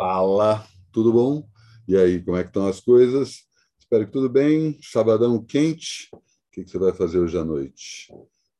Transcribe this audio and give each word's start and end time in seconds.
Fala, 0.00 0.66
tudo 0.90 1.12
bom? 1.12 1.46
E 1.86 1.94
aí, 1.94 2.24
como 2.24 2.38
é 2.38 2.42
que 2.42 2.48
estão 2.48 2.66
as 2.66 2.80
coisas? 2.80 3.44
Espero 3.78 4.06
que 4.06 4.12
tudo 4.12 4.30
bem. 4.30 4.78
Sabadão 4.80 5.44
quente. 5.44 6.08
O 6.10 6.22
que 6.50 6.66
você 6.66 6.78
vai 6.78 6.94
fazer 6.94 7.18
hoje 7.18 7.36
à 7.36 7.44
noite? 7.44 8.10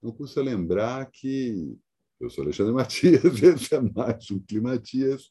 Não 0.02 0.12
custa 0.12 0.42
lembrar 0.42 1.10
que 1.10 1.78
eu 2.20 2.28
sou 2.28 2.44
Alexandre 2.44 2.74
Matias, 2.76 3.42
esse 3.42 3.74
é 3.74 3.80
mais 3.80 4.30
um 4.30 4.38
Climatias. 4.38 5.30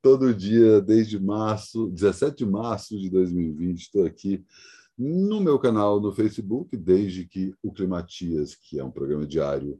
Todo 0.00 0.34
dia, 0.34 0.80
desde 0.80 1.20
março, 1.20 1.90
17 1.90 2.38
de 2.38 2.50
março 2.50 2.98
de 2.98 3.10
2020, 3.10 3.82
estou 3.82 4.06
aqui 4.06 4.42
no 4.96 5.42
meu 5.42 5.58
canal 5.58 6.00
no 6.00 6.10
Facebook, 6.10 6.74
desde 6.74 7.26
que 7.26 7.54
o 7.62 7.70
Climatias, 7.70 8.54
que 8.54 8.78
é 8.78 8.82
um 8.82 8.90
programa 8.90 9.26
diário, 9.26 9.78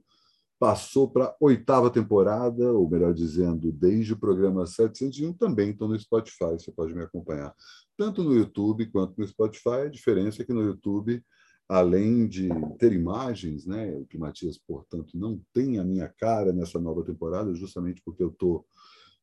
passou 0.60 1.08
para 1.08 1.24
a 1.24 1.36
oitava 1.40 1.88
temporada, 1.88 2.70
ou 2.70 2.86
melhor 2.86 3.14
dizendo, 3.14 3.72
desde 3.72 4.12
o 4.12 4.18
programa 4.18 4.66
701, 4.66 5.32
também 5.32 5.70
estou 5.70 5.88
no 5.88 5.98
Spotify, 5.98 6.52
você 6.52 6.70
pode 6.70 6.94
me 6.94 7.02
acompanhar 7.02 7.54
tanto 7.96 8.22
no 8.22 8.34
YouTube 8.34 8.84
quanto 8.90 9.18
no 9.18 9.26
Spotify. 9.26 9.86
A 9.86 9.88
diferença 9.88 10.42
é 10.42 10.44
que 10.44 10.52
no 10.52 10.62
YouTube, 10.62 11.24
além 11.66 12.28
de 12.28 12.50
ter 12.78 12.92
imagens, 12.92 13.64
né, 13.64 13.90
o 13.96 14.04
Climatias, 14.04 14.58
portanto, 14.58 15.16
não 15.16 15.40
tem 15.54 15.78
a 15.78 15.84
minha 15.84 16.08
cara 16.10 16.52
nessa 16.52 16.78
nova 16.78 17.02
temporada, 17.02 17.54
justamente 17.54 18.02
porque 18.04 18.22
eu 18.22 18.28
estou 18.28 18.66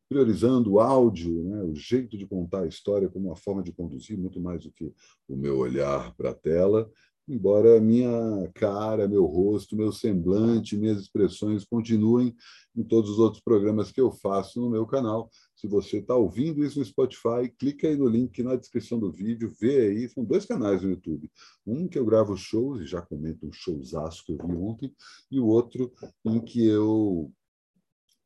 priorizando 0.10 0.74
o 0.74 0.80
áudio, 0.80 1.44
né, 1.44 1.62
o 1.62 1.76
jeito 1.76 2.18
de 2.18 2.26
contar 2.26 2.62
a 2.62 2.68
história 2.68 3.10
como 3.10 3.28
uma 3.28 3.36
forma 3.36 3.62
de 3.62 3.72
conduzir, 3.72 4.18
muito 4.18 4.42
mais 4.42 4.64
do 4.64 4.72
que 4.72 4.92
o 5.28 5.36
meu 5.36 5.60
olhar 5.60 6.16
para 6.16 6.32
a 6.32 6.34
tela 6.34 6.90
embora 7.28 7.82
minha 7.82 8.10
cara, 8.54 9.08
meu 9.08 9.26
rosto, 9.26 9.76
meu 9.76 9.92
semblante, 9.92 10.78
minhas 10.78 11.02
expressões 11.02 11.66
continuem 11.66 12.36
em 12.76 12.84
todos 12.84 13.10
os 13.10 13.20
outros 13.20 13.42
programas 13.42 13.92
que 13.92 14.00
eu 14.00 14.12
faço 14.12 14.62
no 14.62 14.70
meu 14.70 14.86
canal. 14.86 15.30
Se 15.56 15.68
você 15.68 15.98
está 15.98 16.16
ouvindo 16.16 16.64
isso 16.64 16.80
no 16.80 16.86
Spotify, 16.86 17.50
clica 17.58 17.88
aí 17.88 17.98
no 17.98 18.08
link 18.08 18.42
na 18.44 18.56
descrição 18.56 19.00
do 19.00 19.12
vídeo, 19.12 19.52
vê 19.60 19.88
aí, 19.88 20.10
são 20.10 20.24
dois 20.24 20.46
canais 20.46 20.82
no 20.82 20.92
YouTube. 20.92 21.30
Um 21.66 21.88
que 21.88 21.98
eu 21.98 22.06
gravo 22.06 22.38
shows, 22.38 22.82
e 22.82 22.86
já 22.86 23.02
comento 23.02 23.46
um 23.46 23.52
showzaço 23.52 24.24
que 24.24 24.34
eu 24.34 24.38
vi 24.38 24.56
ontem, 24.56 24.96
e 25.32 25.40
o 25.40 25.48
outro 25.48 25.92
em 26.24 26.40
que 26.40 26.66
eu 26.66 27.32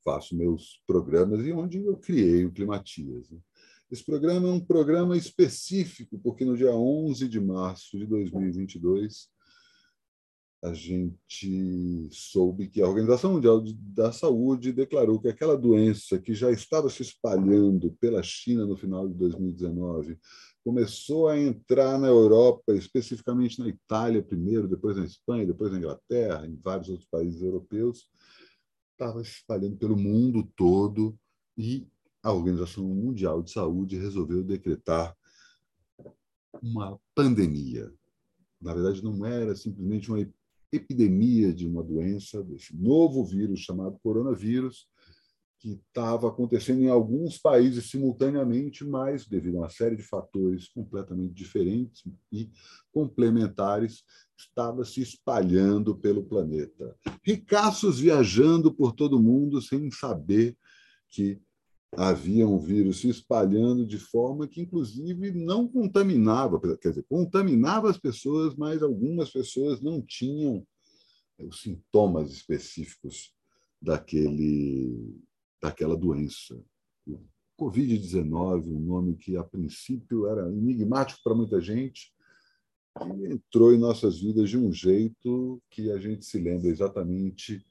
faço 0.03 0.35
meus 0.35 0.81
programas 0.85 1.45
e 1.45 1.51
onde 1.51 1.77
eu 1.83 1.97
criei 1.97 2.45
o 2.45 2.51
Climatias. 2.51 3.29
Né? 3.29 3.39
Esse 3.91 4.05
programa 4.05 4.47
é 4.47 4.51
um 4.51 4.59
programa 4.65 5.17
específico, 5.17 6.17
porque 6.19 6.45
no 6.45 6.55
dia 6.55 6.73
11 6.73 7.27
de 7.27 7.41
março 7.41 7.97
de 7.97 8.05
2022, 8.05 9.27
a 10.63 10.73
gente 10.73 12.07
soube 12.09 12.69
que 12.69 12.81
a 12.81 12.87
Organização 12.87 13.33
Mundial 13.33 13.61
da 13.77 14.13
Saúde 14.13 14.71
declarou 14.71 15.19
que 15.19 15.27
aquela 15.27 15.57
doença 15.57 16.17
que 16.17 16.33
já 16.33 16.49
estava 16.49 16.89
se 16.89 17.01
espalhando 17.01 17.91
pela 17.99 18.23
China 18.23 18.65
no 18.65 18.77
final 18.77 19.09
de 19.09 19.13
2019 19.15 20.17
começou 20.63 21.27
a 21.27 21.37
entrar 21.37 21.99
na 21.99 22.07
Europa, 22.07 22.73
especificamente 22.73 23.59
na 23.59 23.67
Itália 23.67 24.23
primeiro, 24.23 24.69
depois 24.69 24.95
na 24.95 25.03
Espanha, 25.03 25.45
depois 25.45 25.69
na 25.69 25.79
Inglaterra, 25.79 26.47
em 26.47 26.55
vários 26.55 26.87
outros 26.87 27.09
países 27.09 27.41
europeus, 27.41 28.07
estava 28.93 29.21
se 29.21 29.31
espalhando 29.31 29.75
pelo 29.75 29.97
mundo 29.97 30.49
todo 30.55 31.19
e 31.57 31.85
a 32.23 32.31
Organização 32.31 32.83
Mundial 32.83 33.41
de 33.41 33.51
Saúde 33.51 33.97
resolveu 33.97 34.43
decretar 34.43 35.15
uma 36.61 36.99
pandemia. 37.15 37.91
Na 38.61 38.73
verdade, 38.73 39.03
não 39.03 39.25
era 39.25 39.55
simplesmente 39.55 40.11
uma 40.11 40.25
epidemia 40.71 41.53
de 41.53 41.67
uma 41.67 41.83
doença, 41.83 42.43
desse 42.43 42.75
novo 42.75 43.25
vírus 43.25 43.59
chamado 43.59 43.99
coronavírus, 44.03 44.87
que 45.59 45.73
estava 45.73 46.27
acontecendo 46.27 46.81
em 46.81 46.89
alguns 46.89 47.37
países 47.37 47.89
simultaneamente, 47.89 48.83
mas 48.83 49.27
devido 49.27 49.57
a 49.57 49.61
uma 49.61 49.69
série 49.69 49.95
de 49.95 50.01
fatores 50.01 50.67
completamente 50.67 51.35
diferentes 51.35 52.03
e 52.31 52.49
complementares, 52.91 54.03
estava 54.35 54.83
se 54.83 55.01
espalhando 55.01 55.95
pelo 55.95 56.23
planeta. 56.23 56.97
Ricaços 57.23 57.99
viajando 57.99 58.73
por 58.73 58.93
todo 58.93 59.21
mundo 59.21 59.61
sem 59.61 59.91
saber 59.91 60.57
que 61.09 61.39
havia 61.95 62.47
um 62.47 62.57
vírus 62.57 63.01
se 63.01 63.09
espalhando 63.09 63.85
de 63.85 63.97
forma 63.97 64.47
que, 64.47 64.61
inclusive, 64.61 65.31
não 65.31 65.67
contaminava, 65.67 66.59
quer 66.77 66.89
dizer, 66.89 67.05
contaminava 67.09 67.89
as 67.89 67.97
pessoas, 67.97 68.55
mas 68.55 68.81
algumas 68.81 69.29
pessoas 69.29 69.81
não 69.81 70.01
tinham 70.01 70.65
eh, 71.37 71.45
os 71.45 71.61
sintomas 71.61 72.31
específicos 72.31 73.33
daquele, 73.81 75.19
daquela 75.61 75.97
doença. 75.97 76.61
O 77.05 77.19
Covid-19, 77.59 78.67
um 78.67 78.79
nome 78.79 79.17
que, 79.17 79.35
a 79.35 79.43
princípio, 79.43 80.27
era 80.27 80.47
enigmático 80.49 81.19
para 81.23 81.35
muita 81.35 81.59
gente, 81.59 82.13
entrou 83.29 83.73
em 83.73 83.77
nossas 83.77 84.19
vidas 84.19 84.49
de 84.49 84.57
um 84.57 84.71
jeito 84.71 85.61
que 85.69 85.91
a 85.91 85.97
gente 85.97 86.25
se 86.25 86.37
lembra 86.39 86.67
exatamente 86.67 87.65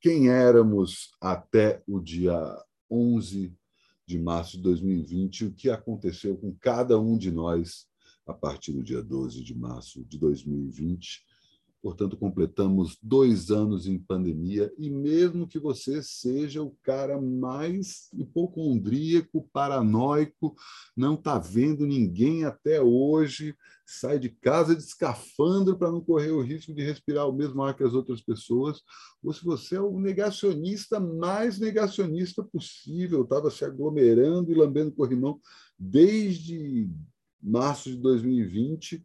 quem 0.00 0.28
éramos 0.28 1.12
até 1.20 1.82
o 1.86 2.00
dia 2.00 2.34
11 2.90 3.56
de 4.06 4.18
março 4.18 4.56
de 4.56 4.62
2020, 4.62 5.46
o 5.46 5.52
que 5.52 5.70
aconteceu 5.70 6.36
com 6.36 6.54
cada 6.54 6.98
um 7.00 7.16
de 7.16 7.30
nós 7.30 7.86
a 8.26 8.32
partir 8.32 8.72
do 8.72 8.82
dia 8.82 9.02
12 9.02 9.42
de 9.42 9.54
março 9.54 10.04
de 10.04 10.18
2020 10.18 11.24
Portanto, 11.84 12.16
completamos 12.16 12.96
dois 13.02 13.50
anos 13.50 13.86
em 13.86 13.98
pandemia, 13.98 14.72
e 14.78 14.88
mesmo 14.88 15.46
que 15.46 15.58
você 15.58 16.02
seja 16.02 16.62
o 16.62 16.74
cara 16.82 17.20
mais 17.20 18.08
hipocondríaco, 18.14 19.46
paranoico, 19.52 20.56
não 20.96 21.12
está 21.12 21.38
vendo 21.38 21.84
ninguém 21.84 22.46
até 22.46 22.80
hoje, 22.80 23.54
sai 23.84 24.18
de 24.18 24.30
casa 24.30 24.74
de 24.74 24.82
escafandro 24.82 25.76
para 25.76 25.92
não 25.92 26.00
correr 26.00 26.30
o 26.30 26.40
risco 26.40 26.72
de 26.72 26.82
respirar 26.82 27.28
o 27.28 27.34
mesmo 27.34 27.62
ar 27.62 27.76
que 27.76 27.84
as 27.84 27.92
outras 27.92 28.22
pessoas, 28.22 28.80
ou 29.22 29.30
se 29.34 29.44
você 29.44 29.76
é 29.76 29.80
o 29.82 30.00
negacionista 30.00 30.98
mais 30.98 31.58
negacionista 31.58 32.42
possível, 32.42 33.24
estava 33.24 33.50
se 33.50 33.62
aglomerando 33.62 34.50
e 34.50 34.54
lambendo 34.54 34.90
corrimão 34.90 35.38
desde 35.78 36.88
março 37.42 37.90
de 37.90 37.98
2020 37.98 39.04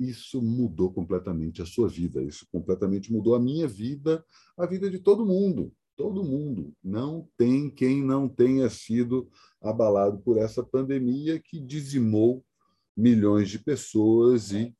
isso 0.00 0.40
mudou 0.40 0.90
completamente 0.90 1.60
a 1.60 1.66
sua 1.66 1.86
vida, 1.86 2.22
isso 2.22 2.46
completamente 2.50 3.12
mudou 3.12 3.34
a 3.34 3.40
minha 3.40 3.68
vida, 3.68 4.24
a 4.56 4.64
vida 4.64 4.90
de 4.90 4.98
todo 4.98 5.26
mundo. 5.26 5.72
Todo 5.94 6.24
mundo. 6.24 6.72
Não 6.82 7.28
tem 7.36 7.68
quem 7.68 8.02
não 8.02 8.26
tenha 8.26 8.70
sido 8.70 9.28
abalado 9.60 10.18
por 10.20 10.38
essa 10.38 10.62
pandemia 10.62 11.38
que 11.38 11.60
dizimou 11.60 12.42
milhões 12.96 13.50
de 13.50 13.58
pessoas 13.58 14.50
e 14.52 14.74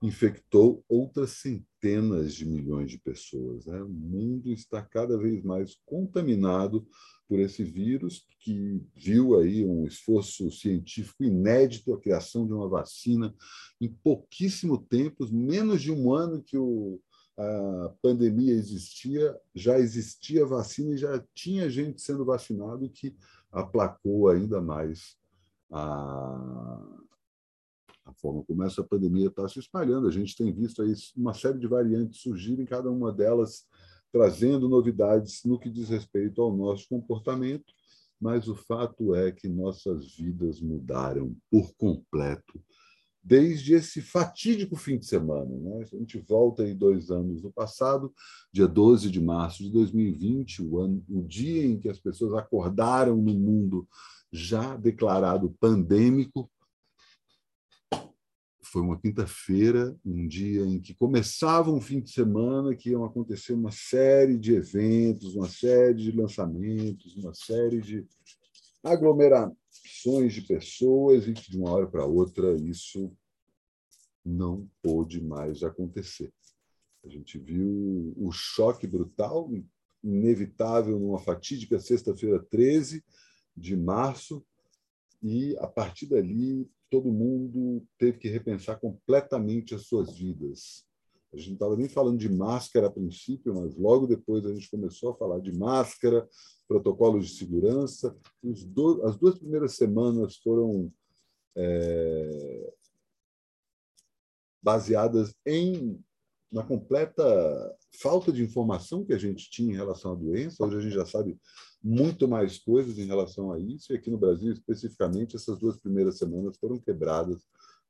infectou 0.00 0.84
outras 0.88 1.30
centenas 1.32 2.34
de 2.34 2.46
milhões 2.46 2.90
de 2.90 2.98
pessoas. 2.98 3.66
Né? 3.66 3.80
O 3.82 3.88
mundo 3.88 4.52
está 4.52 4.80
cada 4.80 5.18
vez 5.18 5.42
mais 5.42 5.76
contaminado 5.84 6.86
por 7.28 7.38
esse 7.38 7.62
vírus, 7.62 8.26
que 8.40 8.80
viu 8.94 9.38
aí 9.38 9.64
um 9.64 9.84
esforço 9.86 10.50
científico 10.50 11.24
inédito, 11.24 11.92
a 11.92 12.00
criação 12.00 12.46
de 12.46 12.52
uma 12.52 12.68
vacina 12.68 13.34
em 13.80 13.88
pouquíssimo 13.88 14.78
tempo, 14.78 15.30
menos 15.30 15.82
de 15.82 15.92
um 15.92 16.14
ano 16.14 16.42
que 16.42 16.56
o, 16.56 16.98
a 17.36 17.94
pandemia 18.00 18.54
existia, 18.54 19.36
já 19.54 19.78
existia 19.78 20.46
vacina 20.46 20.94
e 20.94 20.98
já 20.98 21.22
tinha 21.34 21.68
gente 21.68 22.00
sendo 22.00 22.24
vacinado, 22.24 22.88
que 22.88 23.14
aplacou 23.52 24.28
ainda 24.28 24.60
mais 24.60 25.16
a, 25.70 26.98
a 28.08 28.14
forma 28.14 28.42
como 28.44 28.64
essa 28.64 28.82
pandemia 28.82 29.28
está 29.28 29.46
se 29.48 29.58
espalhando. 29.58 30.08
A 30.08 30.10
gente 30.10 30.36
tem 30.36 30.52
visto 30.52 30.82
aí 30.82 30.92
uma 31.16 31.34
série 31.34 31.58
de 31.58 31.66
variantes 31.66 32.20
surgirem, 32.20 32.64
cada 32.64 32.90
uma 32.90 33.12
delas 33.12 33.66
trazendo 34.12 34.68
novidades 34.68 35.42
no 35.44 35.58
que 35.58 35.68
diz 35.68 35.88
respeito 35.88 36.40
ao 36.40 36.56
nosso 36.56 36.88
comportamento, 36.88 37.72
mas 38.20 38.48
o 38.48 38.54
fato 38.54 39.14
é 39.14 39.30
que 39.30 39.48
nossas 39.48 40.16
vidas 40.16 40.60
mudaram 40.60 41.36
por 41.50 41.72
completo 41.74 42.60
desde 43.22 43.74
esse 43.74 44.00
fatídico 44.00 44.74
fim 44.74 44.98
de 44.98 45.04
semana. 45.04 45.54
Né? 45.54 45.82
A 45.82 45.96
gente 45.96 46.18
volta 46.18 46.62
aí 46.62 46.72
dois 46.72 47.10
anos 47.10 47.42
no 47.42 47.52
passado, 47.52 48.12
dia 48.50 48.66
12 48.66 49.10
de 49.10 49.20
março 49.20 49.62
de 49.62 49.70
2020, 49.70 50.62
o, 50.62 50.78
ano, 50.78 51.04
o 51.10 51.22
dia 51.22 51.66
em 51.66 51.78
que 51.78 51.90
as 51.90 51.98
pessoas 52.00 52.32
acordaram 52.32 53.16
no 53.16 53.34
mundo 53.34 53.86
já 54.32 54.76
declarado 54.76 55.54
pandêmico, 55.60 56.50
foi 58.70 58.82
uma 58.82 58.98
quinta-feira, 58.98 59.96
um 60.04 60.26
dia 60.26 60.62
em 60.62 60.80
que 60.80 60.94
começava 60.94 61.70
um 61.70 61.80
fim 61.80 62.00
de 62.00 62.10
semana, 62.10 62.74
que 62.74 62.90
iam 62.90 63.04
acontecer 63.04 63.54
uma 63.54 63.70
série 63.70 64.38
de 64.38 64.54
eventos, 64.54 65.34
uma 65.34 65.48
série 65.48 65.94
de 65.94 66.12
lançamentos, 66.12 67.16
uma 67.16 67.32
série 67.34 67.80
de 67.80 68.06
aglomerações 68.82 70.34
de 70.34 70.42
pessoas, 70.42 71.26
e 71.26 71.32
que 71.32 71.50
de 71.50 71.58
uma 71.58 71.70
hora 71.70 71.86
para 71.86 72.04
outra 72.04 72.54
isso 72.56 73.10
não 74.24 74.68
pôde 74.82 75.22
mais 75.22 75.62
acontecer. 75.62 76.32
A 77.04 77.08
gente 77.08 77.38
viu 77.38 78.12
o 78.16 78.30
choque 78.30 78.86
brutal, 78.86 79.50
inevitável, 80.04 80.98
numa 80.98 81.18
fatídica 81.18 81.78
sexta-feira 81.80 82.38
13, 82.38 83.02
de 83.56 83.76
março 83.76 84.44
e, 85.22 85.56
a 85.58 85.66
partir 85.66 86.06
dali, 86.06 86.70
todo 86.90 87.12
mundo 87.12 87.86
teve 87.98 88.18
que 88.18 88.28
repensar 88.28 88.78
completamente 88.80 89.74
as 89.74 89.82
suas 89.82 90.16
vidas. 90.16 90.86
A 91.32 91.36
gente 91.36 91.48
não 91.48 91.54
estava 91.54 91.76
nem 91.76 91.88
falando 91.88 92.18
de 92.18 92.28
máscara 92.28 92.86
a 92.86 92.90
princípio, 92.90 93.54
mas 93.54 93.76
logo 93.76 94.06
depois 94.06 94.44
a 94.46 94.54
gente 94.54 94.70
começou 94.70 95.10
a 95.10 95.16
falar 95.16 95.40
de 95.40 95.52
máscara, 95.52 96.26
protocolos 96.66 97.28
de 97.28 97.36
segurança. 97.36 98.16
Do... 98.42 99.04
as 99.06 99.16
duas 99.16 99.38
primeiras 99.38 99.74
semanas 99.74 100.36
foram 100.36 100.90
é... 101.54 102.72
baseadas 104.62 105.34
em 105.46 106.02
na 106.50 106.62
completa 106.62 107.76
falta 108.00 108.32
de 108.32 108.42
informação 108.42 109.04
que 109.04 109.12
a 109.12 109.18
gente 109.18 109.50
tinha 109.50 109.72
em 109.72 109.76
relação 109.76 110.12
à 110.12 110.14
doença. 110.14 110.64
Hoje 110.64 110.76
a 110.76 110.80
gente 110.80 110.94
já 110.94 111.04
sabe 111.04 111.38
muito 111.82 112.26
mais 112.26 112.58
coisas 112.58 112.98
em 112.98 113.06
relação 113.06 113.52
a 113.52 113.58
isso. 113.58 113.92
E 113.92 113.96
aqui 113.96 114.10
no 114.10 114.18
Brasil, 114.18 114.52
especificamente, 114.52 115.36
essas 115.36 115.58
duas 115.58 115.78
primeiras 115.78 116.18
semanas 116.18 116.56
foram 116.58 116.78
quebradas 116.78 117.42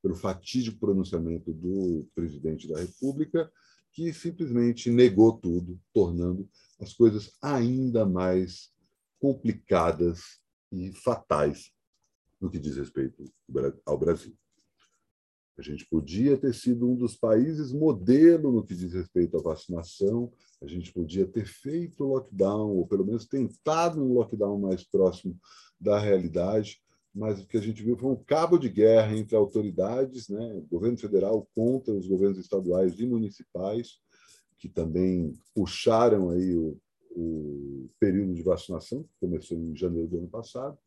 pelo 0.03 0.15
fatídico 0.15 0.79
pronunciamento 0.79 1.53
do 1.53 2.07
presidente 2.15 2.69
da 2.69 2.79
República, 2.79 3.51
que 3.93 4.13
simplesmente 4.13 4.91
negou 4.91 5.33
tudo, 5.33 5.81
tornando 5.93 6.49
as 6.81 6.93
coisas 6.93 7.33
ainda 7.43 8.07
mais 8.07 8.71
complicadas 9.21 10.21
e 10.71 10.93
fatais 10.93 11.73
no 12.41 12.51
que 12.51 12.59
diz 12.59 12.77
respeito 12.77 13.25
ao 13.85 13.99
Brasil. 13.99 14.37
A 15.59 15.63
gente 15.63 15.85
podia 15.87 16.39
ter 16.39 16.55
sido 16.55 16.89
um 16.89 16.95
dos 16.95 17.17
países 17.17 17.73
modelo 17.73 18.53
no 18.53 18.65
que 18.65 18.77
diz 18.77 18.93
respeito 18.93 19.37
à 19.37 19.43
vacinação, 19.43 20.33
a 20.63 20.67
gente 20.69 20.93
podia 20.93 21.27
ter 21.27 21.47
feito 21.47 22.05
lockdown, 22.05 22.77
ou 22.77 22.87
pelo 22.87 23.05
menos 23.05 23.27
tentado 23.27 24.01
um 24.01 24.13
lockdown 24.13 24.57
mais 24.61 24.85
próximo 24.85 25.37
da 25.81 25.99
realidade, 25.99 26.81
mas 27.13 27.41
o 27.41 27.47
que 27.47 27.57
a 27.57 27.61
gente 27.61 27.83
viu 27.83 27.97
foi 27.97 28.11
um 28.11 28.25
cabo 28.25 28.57
de 28.57 28.69
guerra 28.69 29.17
entre 29.17 29.35
autoridades, 29.35 30.29
né, 30.29 30.55
o 30.55 30.61
governo 30.61 30.97
federal 30.97 31.49
contra 31.53 31.93
os 31.93 32.07
governos 32.07 32.39
estaduais 32.39 33.01
e 33.01 33.07
municipais, 33.07 33.99
que 34.59 34.69
também 34.69 35.33
puxaram 35.53 36.31
aí 36.31 36.57
o, 36.57 36.79
o 37.11 37.91
período 37.99 38.33
de 38.33 38.43
vacinação, 38.43 39.03
que 39.03 39.11
começou 39.21 39.59
em 39.59 39.77
janeiro 39.77 40.09
do 40.09 40.19
ano 40.19 40.29
passado, 40.29 40.79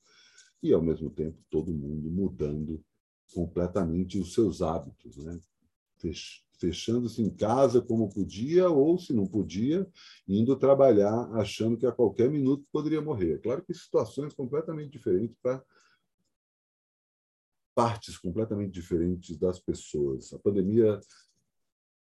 e, 0.63 0.71
ao 0.71 0.81
mesmo 0.81 1.09
tempo, 1.09 1.37
todo 1.49 1.73
mundo 1.73 2.09
mudando 2.09 2.81
completamente 3.33 4.19
os 4.19 4.33
seus 4.33 4.61
hábitos, 4.61 5.17
né? 5.17 5.39
fechando-se 6.57 7.21
em 7.21 7.29
casa 7.29 7.81
como 7.81 8.09
podia, 8.09 8.69
ou, 8.69 8.97
se 8.97 9.13
não 9.13 9.27
podia, 9.27 9.87
indo 10.27 10.55
trabalhar 10.55 11.29
achando 11.33 11.77
que 11.77 11.85
a 11.85 11.91
qualquer 11.91 12.29
minuto 12.29 12.65
poderia 12.71 13.01
morrer. 13.01 13.39
Claro 13.41 13.63
que 13.63 13.73
situações 13.73 14.33
completamente 14.33 14.91
diferentes 14.91 15.35
para 15.41 15.63
partes 17.73 18.17
completamente 18.17 18.71
diferentes 18.71 19.37
das 19.37 19.59
pessoas. 19.59 20.33
A 20.33 20.39
pandemia, 20.39 20.99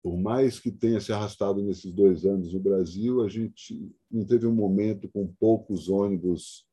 por 0.03 0.17
mais 0.17 0.59
que 0.59 0.71
tenha 0.71 0.99
se 0.99 1.11
arrastado 1.11 1.63
nesses 1.63 1.91
dois 1.91 2.25
anos 2.25 2.53
no 2.53 2.59
Brasil, 2.59 3.23
a 3.23 3.29
gente 3.29 3.91
não 4.11 4.25
teve 4.25 4.45
um 4.45 4.53
momento 4.53 5.09
com 5.09 5.33
poucos 5.39 5.89
ônibus 5.89 6.67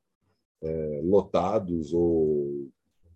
é, 0.62 1.00
lotados 1.02 1.92
ou 1.94 2.70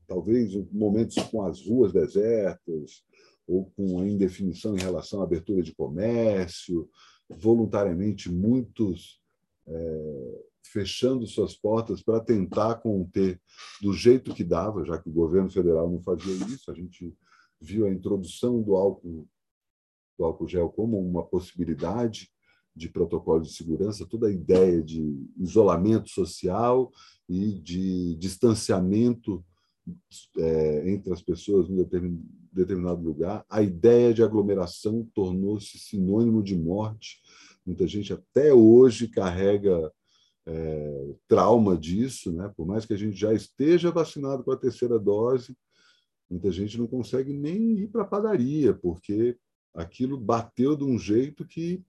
talvez 0.06 0.54
momentos 0.72 1.16
com 1.24 1.42
as 1.42 1.66
ruas 1.66 1.92
desertas 1.92 3.02
ou 3.46 3.70
com 3.76 4.00
a 4.00 4.06
indefinição 4.06 4.74
em 4.74 4.80
relação 4.80 5.20
à 5.20 5.24
abertura 5.24 5.62
de 5.62 5.74
comércio, 5.74 6.88
voluntariamente 7.28 8.30
muitos 8.30 9.20
é, 9.66 10.44
fechando 10.64 11.26
suas 11.26 11.54
portas 11.54 12.02
para 12.02 12.20
tentar 12.20 12.76
conter 12.76 13.40
do 13.80 13.92
jeito 13.92 14.34
que 14.34 14.42
dava, 14.42 14.84
já 14.84 14.98
que 14.98 15.08
o 15.08 15.12
governo 15.12 15.50
federal 15.50 15.90
não 15.90 16.02
fazia 16.02 16.34
isso. 16.46 16.70
A 16.70 16.74
gente 16.74 17.14
viu 17.60 17.86
a 17.86 17.90
introdução 17.90 18.62
do 18.62 18.74
álcool, 18.74 19.28
do 20.18 20.24
álcool 20.24 20.48
gel 20.48 20.68
como 20.70 20.98
uma 20.98 21.24
possibilidade 21.24 22.30
de 22.74 22.88
protocolo 22.88 23.42
de 23.42 23.52
segurança, 23.52 24.06
toda 24.06 24.26
a 24.26 24.32
ideia 24.32 24.82
de 24.82 25.00
isolamento 25.38 26.10
social 26.10 26.90
e 27.28 27.52
de 27.60 28.16
distanciamento 28.16 29.44
é, 30.38 30.90
entre 30.90 31.12
as 31.12 31.22
pessoas 31.22 31.68
em 31.68 31.76
determinado 32.52 33.02
lugar. 33.02 33.44
A 33.48 33.62
ideia 33.62 34.14
de 34.14 34.22
aglomeração 34.22 35.08
tornou-se 35.14 35.78
sinônimo 35.78 36.42
de 36.42 36.56
morte. 36.56 37.20
Muita 37.64 37.86
gente 37.86 38.12
até 38.12 38.52
hoje 38.52 39.08
carrega 39.08 39.92
é, 40.46 41.14
trauma 41.26 41.76
disso, 41.76 42.32
né? 42.32 42.52
por 42.56 42.66
mais 42.66 42.84
que 42.84 42.92
a 42.92 42.96
gente 42.96 43.16
já 43.16 43.32
esteja 43.32 43.90
vacinado 43.90 44.44
com 44.44 44.52
a 44.52 44.56
terceira 44.56 44.98
dose, 44.98 45.56
muita 46.30 46.50
gente 46.50 46.78
não 46.78 46.86
consegue 46.86 47.32
nem 47.32 47.78
ir 47.78 47.88
para 47.88 48.02
a 48.02 48.06
padaria, 48.06 48.74
porque 48.74 49.38
aquilo 49.74 50.18
bateu 50.18 50.76
de 50.76 50.84
um 50.84 50.98
jeito 50.98 51.46
que 51.46 51.82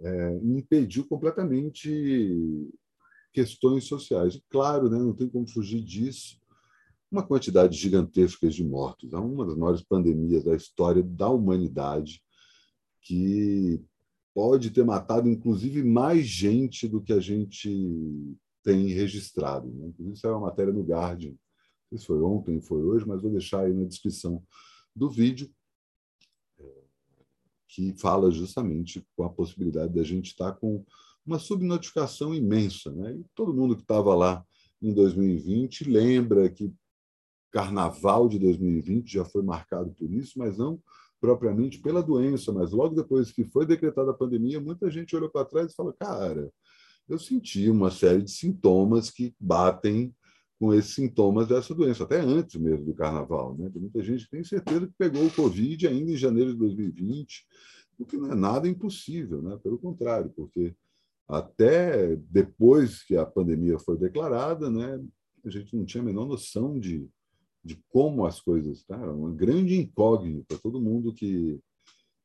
é, 0.00 0.36
impediu 0.42 1.06
completamente 1.06 2.70
questões 3.32 3.84
sociais. 3.84 4.34
E, 4.34 4.44
claro, 4.50 4.90
né, 4.90 4.98
não 4.98 5.14
tem 5.14 5.28
como 5.28 5.46
fugir 5.46 5.80
disso, 5.82 6.41
uma 7.12 7.22
quantidade 7.22 7.76
gigantesca 7.76 8.48
de 8.48 8.64
mortos. 8.64 9.12
É 9.12 9.18
uma 9.18 9.44
das 9.44 9.56
maiores 9.56 9.82
pandemias 9.82 10.42
da 10.42 10.56
história 10.56 11.02
da 11.02 11.28
humanidade 11.28 12.22
que 13.02 13.84
pode 14.34 14.70
ter 14.70 14.82
matado, 14.82 15.28
inclusive, 15.28 15.82
mais 15.82 16.26
gente 16.26 16.88
do 16.88 17.02
que 17.02 17.12
a 17.12 17.20
gente 17.20 18.34
tem 18.64 18.86
registrado. 18.86 19.70
Né? 19.70 19.88
Inclusive, 19.88 20.16
isso 20.16 20.26
é 20.26 20.30
uma 20.30 20.46
matéria 20.46 20.72
no 20.72 20.82
Guardian. 20.82 21.32
Não 21.32 21.38
sei 21.90 21.98
se 21.98 22.06
foi 22.06 22.22
ontem, 22.22 22.62
foi 22.62 22.82
hoje, 22.82 23.06
mas 23.06 23.20
vou 23.20 23.30
deixar 23.30 23.60
aí 23.60 23.74
na 23.74 23.84
descrição 23.84 24.42
do 24.96 25.10
vídeo, 25.10 25.50
que 27.68 27.94
fala 27.98 28.30
justamente 28.30 29.06
com 29.16 29.24
a 29.24 29.30
possibilidade 29.30 29.94
da 29.94 30.02
gente 30.02 30.26
estar 30.26 30.52
com 30.52 30.84
uma 31.26 31.38
subnotificação 31.38 32.34
imensa. 32.34 32.90
Né? 32.90 33.16
E 33.16 33.24
todo 33.34 33.54
mundo 33.54 33.76
que 33.76 33.82
estava 33.82 34.14
lá 34.14 34.44
em 34.80 34.92
2020 34.92 35.84
lembra 35.84 36.50
que 36.50 36.72
Carnaval 37.52 38.28
de 38.28 38.38
2020 38.38 39.12
já 39.12 39.24
foi 39.24 39.42
marcado 39.42 39.90
por 39.92 40.10
isso, 40.10 40.38
mas 40.38 40.56
não 40.58 40.80
propriamente 41.20 41.78
pela 41.78 42.02
doença, 42.02 42.50
mas 42.50 42.72
logo 42.72 42.96
depois 42.96 43.30
que 43.30 43.44
foi 43.44 43.64
decretada 43.64 44.10
a 44.10 44.14
pandemia, 44.14 44.60
muita 44.60 44.90
gente 44.90 45.14
olhou 45.14 45.30
para 45.30 45.44
trás 45.44 45.70
e 45.70 45.74
falou: 45.74 45.92
cara, 45.92 46.50
eu 47.08 47.18
senti 47.18 47.70
uma 47.70 47.90
série 47.90 48.22
de 48.22 48.30
sintomas 48.30 49.10
que 49.10 49.34
batem 49.38 50.12
com 50.58 50.72
esses 50.72 50.94
sintomas 50.94 51.48
dessa 51.48 51.74
doença, 51.74 52.04
até 52.04 52.20
antes 52.20 52.60
mesmo 52.60 52.86
do 52.86 52.94
carnaval. 52.94 53.56
Né? 53.56 53.70
Muita 53.74 54.02
gente 54.02 54.28
tem 54.30 54.42
certeza 54.42 54.86
que 54.86 54.94
pegou 54.96 55.26
o 55.26 55.32
Covid 55.32 55.88
ainda 55.88 56.10
em 56.10 56.16
janeiro 56.16 56.52
de 56.52 56.58
2020, 56.58 57.44
o 57.98 58.04
que 58.04 58.16
não 58.16 58.32
é 58.32 58.34
nada 58.34 58.68
impossível, 58.68 59.42
né? 59.42 59.58
pelo 59.62 59.78
contrário, 59.78 60.32
porque 60.36 60.74
até 61.28 62.16
depois 62.16 63.02
que 63.02 63.16
a 63.16 63.24
pandemia 63.26 63.78
foi 63.78 63.96
declarada, 63.96 64.70
né, 64.70 65.02
a 65.44 65.50
gente 65.50 65.74
não 65.74 65.84
tinha 65.84 66.02
a 66.02 66.04
menor 66.04 66.26
noção 66.26 66.78
de 66.78 67.08
de 67.64 67.76
como 67.88 68.26
as 68.26 68.40
coisas 68.40 68.82
tá? 68.84 68.96
Era 68.96 69.12
uma 69.12 69.32
grande 69.32 69.76
incógnita 69.76 70.44
para 70.48 70.58
todo 70.58 70.80
mundo 70.80 71.12
que 71.12 71.60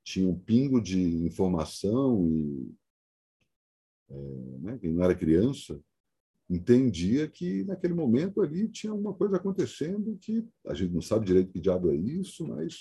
tinha 0.04 0.28
um 0.28 0.38
pingo 0.38 0.82
de 0.82 1.00
informação 1.26 2.28
e 2.30 2.72
é, 4.10 4.16
né, 4.60 4.78
quem 4.80 4.94
não 4.94 5.04
era 5.04 5.14
criança 5.14 5.80
entendia 6.50 7.28
que 7.28 7.64
naquele 7.66 7.94
momento 7.94 8.42
ali 8.42 8.70
tinha 8.70 8.92
alguma 8.92 9.14
coisa 9.14 9.36
acontecendo 9.36 10.18
que 10.22 10.48
a 10.66 10.74
gente 10.74 10.94
não 10.94 11.02
sabe 11.02 11.26
direito 11.26 11.52
que 11.52 11.60
diabo 11.60 11.92
é 11.92 11.96
isso, 11.96 12.48
mas 12.48 12.80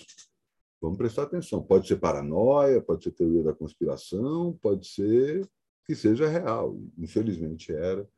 vamos 0.80 0.96
prestar 0.96 1.25
atenção. 1.25 1.62
Pode 1.62 1.88
ser 1.88 1.96
paranoia, 1.96 2.80
pode 2.80 3.02
ser 3.02 3.10
teoria 3.10 3.42
da 3.42 3.52
conspiração, 3.52 4.56
pode 4.62 4.86
ser 4.86 5.48
que 5.84 5.94
seja 5.94 6.28
real. 6.28 6.78
Infelizmente 6.96 7.72
era. 7.72 8.08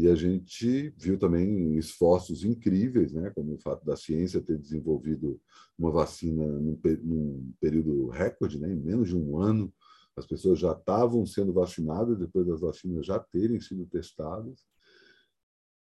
E 0.00 0.08
a 0.08 0.14
gente 0.14 0.94
viu 0.96 1.18
também 1.18 1.76
esforços 1.76 2.42
incríveis, 2.42 3.12
né, 3.12 3.30
como 3.34 3.54
o 3.54 3.60
fato 3.60 3.84
da 3.84 3.94
ciência 3.94 4.40
ter 4.40 4.56
desenvolvido 4.56 5.38
uma 5.78 5.90
vacina 5.90 6.42
num, 6.42 6.80
num 7.02 7.52
período 7.60 8.08
recorde, 8.08 8.58
né, 8.58 8.72
em 8.72 8.80
menos 8.80 9.10
de 9.10 9.16
um 9.16 9.38
ano. 9.38 9.70
As 10.16 10.26
pessoas 10.26 10.58
já 10.58 10.72
estavam 10.72 11.26
sendo 11.26 11.52
vacinadas 11.52 12.18
depois 12.18 12.46
das 12.46 12.60
vacinas 12.60 13.04
já 13.04 13.18
terem 13.18 13.60
sido 13.60 13.84
testadas. 13.84 14.64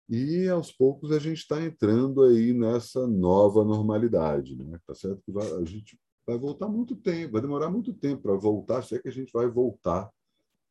E 0.09 0.49
aos 0.49 0.69
poucos 0.69 1.09
a 1.13 1.17
gente 1.17 1.37
está 1.37 1.63
entrando 1.63 2.23
aí 2.23 2.51
nessa 2.51 3.07
nova 3.07 3.63
normalidade, 3.63 4.57
né? 4.57 4.77
Tá 4.85 4.93
certo 4.93 5.21
que 5.25 5.31
vai, 5.31 5.49
a 5.49 5.63
gente 5.63 5.97
vai 6.27 6.37
voltar 6.37 6.67
muito 6.67 6.93
tempo, 6.93 7.31
vai 7.31 7.41
demorar 7.41 7.69
muito 7.69 7.93
tempo 7.93 8.23
para 8.23 8.35
voltar, 8.35 8.83
se 8.83 8.95
é 8.95 8.99
que 8.99 9.07
a 9.07 9.13
gente 9.13 9.31
vai 9.31 9.47
voltar 9.47 10.11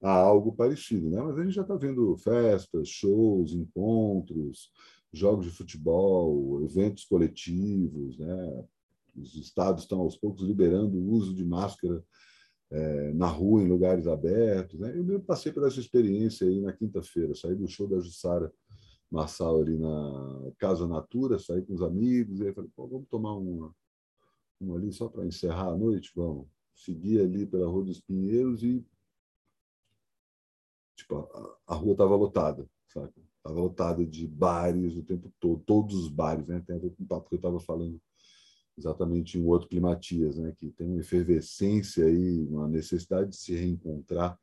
a 0.03 0.13
algo 0.13 0.53
parecido. 0.53 1.09
Né? 1.09 1.23
Mas 1.23 1.39
a 1.39 1.45
gente 1.45 1.55
já 1.55 1.63
está 1.63 1.77
vendo 1.77 2.17
festas, 2.17 2.89
shows, 2.89 3.53
encontros, 3.53 4.71
jogos 5.13 5.47
de 5.47 5.53
futebol, 5.53 6.63
eventos 6.65 7.05
coletivos. 7.05 8.19
Né? 8.19 8.65
Os 9.17 9.37
estados 9.37 9.85
estão 9.85 10.01
aos 10.01 10.17
poucos 10.17 10.43
liberando 10.43 10.99
o 10.99 11.11
uso 11.11 11.33
de 11.33 11.45
máscara 11.45 12.05
é, 12.71 13.13
na 13.13 13.29
rua, 13.29 13.63
em 13.63 13.69
lugares 13.69 14.07
abertos. 14.07 14.81
Né? 14.81 14.91
Eu 14.97 15.05
mesmo 15.05 15.23
passei 15.23 15.53
por 15.53 15.67
essa 15.67 15.79
experiência 15.79 16.49
aí 16.49 16.61
na 16.61 16.73
quinta-feira, 16.73 17.35
saí 17.35 17.55
do 17.55 17.69
show 17.69 17.87
da 17.87 18.01
Jussara 18.01 18.53
Marçal 19.11 19.61
ali 19.61 19.77
na 19.79 20.53
Casa 20.59 20.89
Natura, 20.89 21.39
saí 21.39 21.63
com 21.63 21.75
os 21.75 21.83
amigos, 21.83 22.41
e 22.41 22.47
aí 22.47 22.55
falei, 22.55 22.71
vamos 22.77 23.07
tomar 23.09 23.37
uma, 23.37 23.75
uma 24.59 24.77
ali 24.77 24.91
só 24.91 25.07
para 25.07 25.27
encerrar 25.27 25.69
a 25.69 25.77
noite? 25.77 26.11
Vamos. 26.17 26.47
Segui 26.75 27.21
ali 27.21 27.47
pela 27.47 27.69
Rua 27.69 27.85
dos 27.85 28.01
Pinheiros 28.01 28.63
e 28.63 28.83
tipo, 31.03 31.17
a, 31.17 31.75
a 31.75 31.75
rua 31.75 31.93
estava 31.93 32.17
lotada, 32.17 32.69
sabe? 32.89 33.13
Estava 33.37 33.61
lotada 33.61 34.07
de 34.07 34.27
bares 34.27 34.97
o 34.97 35.03
tempo 35.03 35.33
todo, 35.41 35.63
todos 35.67 35.97
os 35.97 36.09
bares, 36.09 36.47
né? 36.47 36.63
Tem 36.67 36.77
a 36.77 36.79
ver 36.79 36.91
com 36.91 37.03
o 37.03 37.07
papo 37.07 37.29
que 37.29 37.35
eu 37.35 37.39
estava 37.39 37.61
falando 37.61 38.01
exatamente 38.77 39.39
em 39.39 39.43
um 39.43 39.49
outro 39.49 39.69
Climatias, 39.69 40.39
né? 40.39 40.53
Que 40.57 40.71
tem 40.71 40.87
uma 40.87 41.01
efervescência 41.01 42.07
aí, 42.07 42.47
uma 42.47 42.69
necessidade 42.69 43.31
de 43.31 43.37
se 43.37 43.55
reencontrar, 43.55 44.39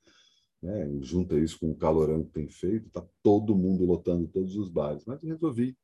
né? 0.62 0.90
Junta 1.02 1.38
isso 1.40 1.60
com 1.60 1.72
o 1.72 1.76
calorão 1.76 2.24
que 2.24 2.32
tem 2.32 2.50
feito, 2.50 2.88
está 2.88 3.06
todo 3.24 3.56
mundo 3.56 3.86
lotando 3.86 4.28
todos 4.28 4.56
os 4.56 4.70
bares. 4.70 5.04
Mas 5.06 5.22
resolvi 5.22 5.78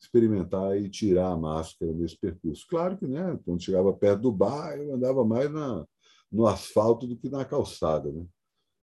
experimentar 0.00 0.76
e 0.80 0.88
tirar 0.88 1.32
a 1.32 1.36
máscara 1.36 1.92
nesse 1.92 2.16
percurso. 2.16 2.66
Claro 2.68 2.96
que, 2.96 3.06
né? 3.06 3.38
Quando 3.44 3.62
chegava 3.62 3.92
perto 3.92 4.22
do 4.22 4.32
bar, 4.32 4.78
eu 4.78 4.94
andava 4.94 5.24
mais 5.24 5.50
na, 5.50 5.84
no 6.30 6.46
asfalto 6.46 7.06
do 7.06 7.16
que 7.16 7.28
na 7.28 7.44
calçada, 7.44 8.12
né? 8.12 8.24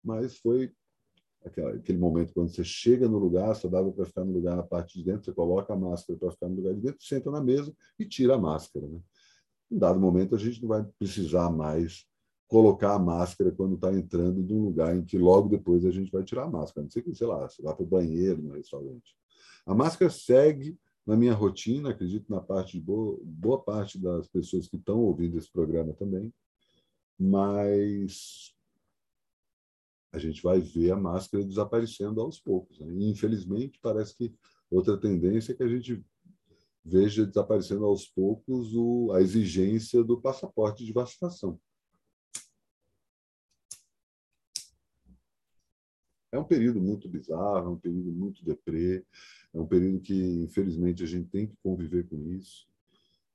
Mas 0.02 0.38
foi 0.38 0.72
aquele 1.48 1.98
momento 1.98 2.32
quando 2.32 2.48
você 2.48 2.64
chega 2.64 3.08
no 3.08 3.18
lugar, 3.18 3.54
só 3.54 3.68
dava 3.68 3.90
para 3.92 4.04
ficar 4.04 4.24
no 4.24 4.32
lugar 4.32 4.56
na 4.56 4.62
parte 4.62 4.98
de 4.98 5.04
dentro, 5.04 5.24
você 5.24 5.32
coloca 5.32 5.72
a 5.72 5.76
máscara 5.76 6.18
para 6.18 6.30
ficar 6.30 6.48
no 6.48 6.56
lugar 6.56 6.74
de 6.74 6.80
dentro, 6.80 7.04
senta 7.04 7.30
na 7.30 7.42
mesa 7.42 7.74
e 7.98 8.04
tira 8.04 8.34
a 8.34 8.38
máscara. 8.38 8.86
Né? 8.86 9.00
Em 9.70 9.78
dado 9.78 10.00
momento, 10.00 10.34
a 10.34 10.38
gente 10.38 10.60
não 10.62 10.68
vai 10.68 10.84
precisar 10.98 11.50
mais 11.50 12.06
colocar 12.46 12.94
a 12.94 12.98
máscara 12.98 13.52
quando 13.52 13.74
está 13.74 13.92
entrando 13.92 14.42
num 14.42 14.64
lugar 14.64 14.96
em 14.96 15.04
que 15.04 15.18
logo 15.18 15.48
depois 15.48 15.84
a 15.84 15.90
gente 15.90 16.10
vai 16.10 16.24
tirar 16.24 16.44
a 16.44 16.50
máscara. 16.50 16.84
Não 16.84 16.90
sei 16.90 17.02
que, 17.02 17.14
sei 17.14 17.26
lá, 17.26 17.48
você 17.48 17.62
vai 17.62 17.74
para 17.74 17.82
o 17.82 17.86
banheiro 17.86 18.42
no 18.42 18.54
restaurante. 18.54 19.14
A 19.66 19.74
máscara 19.74 20.10
segue 20.10 20.78
na 21.06 21.16
minha 21.16 21.34
rotina, 21.34 21.90
acredito 21.90 22.30
na 22.30 22.40
parte 22.40 22.72
de 22.72 22.80
boa, 22.80 23.18
boa 23.22 23.62
parte 23.62 23.98
das 23.98 24.26
pessoas 24.28 24.66
que 24.66 24.76
estão 24.76 24.98
ouvindo 25.00 25.38
esse 25.38 25.50
programa 25.50 25.92
também, 25.92 26.32
mas 27.18 28.54
a 30.12 30.18
gente 30.18 30.42
vai 30.42 30.60
ver 30.60 30.92
a 30.92 30.96
máscara 30.96 31.44
desaparecendo 31.44 32.20
aos 32.20 32.40
poucos. 32.40 32.78
Né? 32.80 32.92
E, 32.94 33.10
infelizmente, 33.10 33.78
parece 33.82 34.16
que 34.16 34.34
outra 34.70 34.96
tendência 34.98 35.52
é 35.52 35.54
que 35.54 35.62
a 35.62 35.68
gente 35.68 36.04
veja 36.84 37.26
desaparecendo 37.26 37.84
aos 37.84 38.06
poucos 38.06 38.74
o, 38.74 39.12
a 39.12 39.20
exigência 39.20 40.02
do 40.02 40.20
passaporte 40.20 40.84
de 40.84 40.92
vacinação. 40.92 41.60
É 46.30 46.38
um 46.38 46.44
período 46.44 46.80
muito 46.80 47.08
bizarro, 47.08 47.66
é 47.66 47.70
um 47.70 47.78
período 47.78 48.12
muito 48.12 48.44
deprê, 48.44 49.04
é 49.54 49.60
um 49.60 49.66
período 49.66 50.00
que, 50.00 50.14
infelizmente, 50.14 51.02
a 51.02 51.06
gente 51.06 51.28
tem 51.30 51.46
que 51.46 51.56
conviver 51.62 52.06
com 52.06 52.22
isso, 52.32 52.66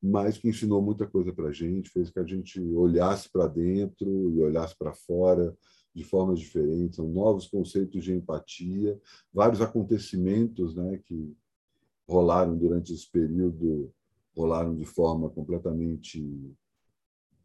mas 0.01 0.37
que 0.37 0.47
ensinou 0.47 0.81
muita 0.81 1.07
coisa 1.07 1.33
para 1.33 1.47
a 1.47 1.51
gente, 1.51 1.89
fez 1.89 2.11
que 2.11 2.19
a 2.19 2.25
gente 2.25 2.61
olhasse 2.61 3.31
para 3.31 3.47
dentro 3.47 4.07
e 4.31 4.41
olhasse 4.41 4.75
para 4.77 4.93
fora, 4.93 5.55
de 5.93 6.03
formas 6.03 6.39
diferentes, 6.39 6.95
são 6.95 7.07
novos 7.07 7.47
conceitos 7.47 8.03
de 8.03 8.13
empatia, 8.13 8.99
vários 9.31 9.61
acontecimentos 9.61 10.75
né, 10.75 10.97
que 11.05 11.35
rolaram 12.07 12.57
durante 12.57 12.93
esse 12.93 13.09
período, 13.09 13.93
rolaram 14.35 14.75
de 14.75 14.85
forma 14.85 15.29
completamente 15.29 16.55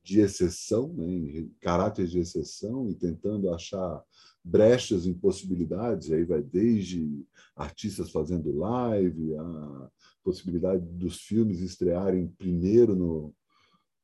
de 0.02 0.21
exceção, 0.21 0.88
né, 0.95 1.07
em 1.07 1.55
caráter 1.61 2.07
de 2.07 2.19
exceção, 2.19 2.88
e 2.88 2.95
tentando 2.95 3.52
achar 3.52 4.02
brechas 4.43 5.07
em 5.07 5.12
possibilidades, 5.12 6.09
e 6.09 6.14
aí 6.14 6.25
vai 6.25 6.43
desde 6.43 7.26
artistas 7.55 8.11
fazendo 8.11 8.57
live, 8.57 9.37
a 9.37 9.90
possibilidade 10.25 10.83
dos 10.87 11.21
filmes 11.21 11.61
estrearem 11.61 12.28
primeiro 12.38 12.97
no, 12.97 13.35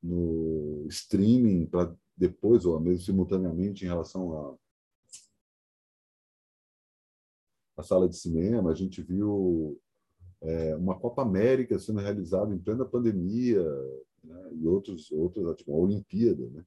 no 0.02 0.86
streaming 0.88 1.64
para 1.64 1.94
depois, 2.16 2.64
ou 2.64 2.78
mesmo 2.80 3.04
simultaneamente, 3.04 3.84
em 3.84 3.88
relação 3.88 4.38
à, 4.38 4.56
à 7.78 7.82
sala 7.82 8.08
de 8.08 8.16
cinema. 8.16 8.70
A 8.70 8.74
gente 8.74 9.02
viu 9.02 9.80
é, 10.40 10.76
uma 10.76 10.98
Copa 10.98 11.22
América 11.22 11.78
sendo 11.78 12.00
realizada 12.00 12.54
em 12.54 12.58
plena 12.58 12.84
pandemia, 12.84 13.62
né? 14.22 14.50
e 14.52 14.66
outros, 14.66 15.10
outras, 15.10 15.56
tipo, 15.56 15.72
a 15.72 15.76
Olimpíada, 15.76 16.48
né? 16.50 16.64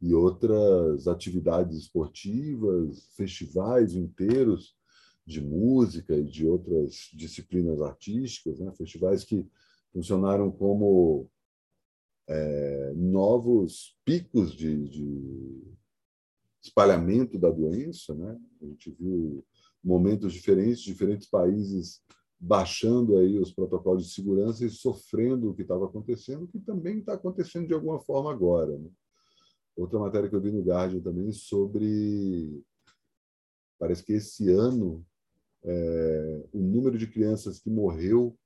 e 0.00 0.14
outras 0.14 1.06
atividades 1.06 1.78
esportivas, 1.78 3.06
festivais 3.14 3.94
inteiros 3.94 4.74
de 5.26 5.40
música 5.40 6.16
e 6.16 6.24
de 6.24 6.46
outras 6.46 7.10
disciplinas 7.12 7.80
artísticas, 7.80 8.58
né? 8.58 8.72
festivais 8.72 9.24
que 9.24 9.46
funcionaram 9.92 10.50
como 10.50 11.30
é, 12.30 12.92
novos 12.94 13.98
picos 14.04 14.52
de, 14.52 14.88
de, 14.88 15.70
espalhamento 16.62 17.38
da 17.38 17.50
doença. 17.50 18.14
Né? 18.14 18.38
A 18.62 18.66
gente 18.66 18.90
viu 18.92 19.44
momentos 19.82 20.32
diferentes, 20.32 20.80
diferentes 20.80 21.28
países 21.28 22.00
baixando 22.38 23.18
aí 23.18 23.38
os 23.38 23.52
protocolos 23.52 24.06
de 24.06 24.14
segurança 24.14 24.64
e 24.64 24.70
sofrendo 24.70 25.50
o 25.50 25.54
que 25.54 25.62
estava 25.62 25.86
acontecendo, 25.86 26.46
que 26.46 26.60
também 26.60 27.00
está 27.00 27.14
acontecendo 27.14 27.66
de 27.66 27.74
alguma 27.74 27.98
forma 27.98 28.30
agora. 28.30 28.78
Né? 28.78 28.88
Outra 29.76 29.98
matéria 29.98 30.28
que 30.28 30.36
eu 30.36 30.40
vi 30.40 30.52
no 30.52 30.62
Guardian 30.62 31.00
também 31.00 31.32
sobre 31.32 32.62
parece 33.78 34.04
que 34.04 34.12
esse 34.12 34.50
ano 34.50 35.04
é, 35.64 36.44
o 36.52 36.60
número 36.60 36.96
de 36.96 37.06
crianças 37.06 37.58
que 37.58 37.70
morreu 37.70 38.38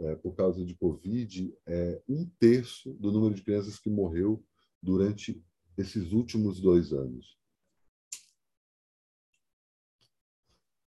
é, 0.00 0.14
por 0.16 0.34
causa 0.34 0.64
de 0.64 0.74
Covid 0.74 1.54
é 1.66 2.00
um 2.08 2.28
terço 2.38 2.92
do 2.94 3.10
número 3.10 3.34
de 3.34 3.42
crianças 3.42 3.78
que 3.78 3.90
morreu 3.90 4.44
durante 4.82 5.42
esses 5.76 6.12
últimos 6.12 6.60
dois 6.60 6.92
anos. 6.92 7.36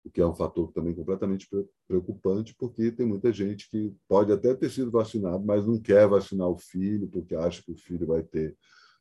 O 0.05 0.11
que 0.11 0.21
é 0.21 0.27
um 0.27 0.35
fator 0.35 0.73
também 0.73 0.95
completamente 0.95 1.49
preocupante, 1.87 2.55
porque 2.55 2.91
tem 2.91 3.07
muita 3.07 3.33
gente 3.33 3.69
que 3.71 3.95
pode 4.09 4.33
até 4.33 4.55
ter 4.55 4.71
sido 4.71 4.91
vacinado, 4.91 5.45
mas 5.45 5.67
não 5.67 5.81
quer 5.81 6.09
vacinar 6.09 6.49
o 6.49 6.59
filho, 6.59 7.09
porque 7.09 7.35
acha 7.35 7.63
que 7.63 7.73
o 7.73 7.77
filho 7.77 8.07
vai 8.07 8.23
ter 8.23 8.57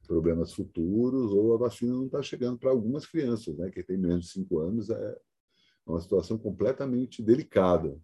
problemas 0.05 0.53
futuros, 0.53 1.31
ou 1.31 1.53
a 1.53 1.57
vacina 1.57 1.93
não 1.93 2.07
está 2.07 2.21
chegando 2.21 2.57
para 2.57 2.71
algumas 2.71 3.05
crianças, 3.05 3.55
né? 3.57 3.69
Quem 3.69 3.83
tem 3.83 3.97
menos 3.97 4.25
de 4.25 4.31
cinco 4.31 4.59
anos 4.59 4.89
é 4.89 5.19
uma 5.85 6.01
situação 6.01 6.37
completamente 6.37 7.21
delicada. 7.21 7.99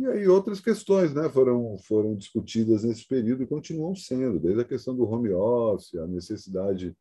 E 0.00 0.06
aí 0.06 0.26
outras 0.26 0.60
questões 0.60 1.12
né, 1.12 1.28
foram, 1.28 1.76
foram 1.76 2.16
discutidas 2.16 2.84
nesse 2.84 3.06
período 3.06 3.42
e 3.42 3.46
continuam 3.46 3.94
sendo, 3.94 4.40
desde 4.40 4.62
a 4.62 4.64
questão 4.64 4.96
do 4.96 5.04
home 5.04 5.28
office, 5.30 5.94
a 5.94 6.06
necessidade 6.06 6.96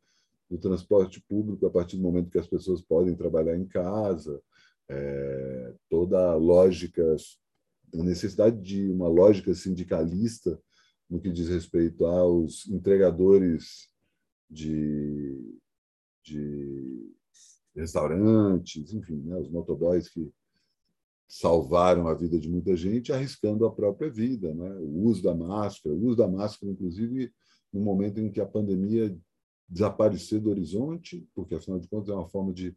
do 0.50 0.58
transporte 0.58 1.22
público 1.22 1.66
a 1.66 1.70
partir 1.70 1.96
do 1.96 2.04
momento 2.04 2.30
que 2.30 2.38
as 2.38 2.48
pessoas 2.48 2.82
podem 2.82 3.16
trabalhar 3.16 3.56
em 3.56 3.66
casa, 3.66 4.42
é, 4.90 5.74
toda 5.90 6.32
a 6.32 6.36
lógica, 6.36 7.16
a 7.94 8.04
necessidade 8.04 8.62
de 8.62 8.92
uma 8.92 9.08
lógica 9.08 9.54
sindicalista 9.54 10.60
no 11.10 11.22
que 11.22 11.32
diz 11.32 11.48
respeito 11.48 12.06
aos 12.06 12.68
entregadores 12.68 13.88
de, 14.50 15.58
de 16.22 17.14
restaurantes, 17.74 18.92
enfim, 18.92 19.22
né, 19.22 19.38
os 19.38 19.50
motoboys 19.50 20.10
que 20.10 20.30
salvaram 21.30 22.08
a 22.08 22.14
vida 22.16 22.40
de 22.40 22.50
muita 22.50 22.76
gente, 22.76 23.14
arriscando 23.14 23.64
a 23.64 23.72
própria 23.72 24.10
vida. 24.10 24.52
Né? 24.52 24.68
O 24.80 25.04
uso 25.06 25.22
da 25.22 25.36
máscara, 25.36 25.96
o 25.96 26.06
uso 26.08 26.18
da 26.18 26.28
máscara, 26.28 26.72
inclusive, 26.72 27.32
no 27.72 27.80
momento 27.82 28.20
em 28.20 28.32
que 28.32 28.42
a 28.42 28.48
pandemia 28.48 29.16
desaparecer 29.68 30.42
do 30.42 30.50
horizonte, 30.50 31.30
porque, 31.36 31.54
afinal 31.54 31.80
de 31.80 31.88
contas, 31.88 32.10
é 32.10 32.16
uma 32.16 32.28
forma 32.28 32.52
de 32.52 32.76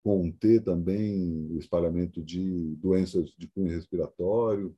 conter 0.00 0.62
também 0.62 1.50
o 1.50 1.58
espalhamento 1.58 2.22
de 2.22 2.76
doenças 2.76 3.30
de 3.36 3.48
cunho 3.48 3.74
respiratório, 3.74 4.72